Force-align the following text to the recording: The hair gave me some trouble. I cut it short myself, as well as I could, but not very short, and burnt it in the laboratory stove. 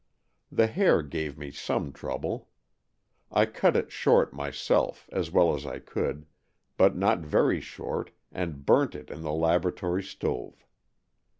The 0.51 0.65
hair 0.65 1.03
gave 1.03 1.37
me 1.37 1.51
some 1.51 1.93
trouble. 1.93 2.49
I 3.31 3.45
cut 3.45 3.75
it 3.77 3.91
short 3.91 4.33
myself, 4.33 5.07
as 5.11 5.29
well 5.29 5.53
as 5.55 5.63
I 5.63 5.77
could, 5.77 6.25
but 6.75 6.97
not 6.97 7.19
very 7.19 7.61
short, 7.61 8.09
and 8.31 8.65
burnt 8.65 8.95
it 8.95 9.11
in 9.11 9.21
the 9.21 9.31
laboratory 9.31 10.01
stove. 10.01 10.65